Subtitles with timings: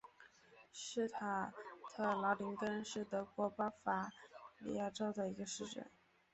[0.73, 1.53] 施塔
[1.93, 4.09] 特劳林根是德国巴伐
[4.57, 5.87] 利亚州的一个市镇。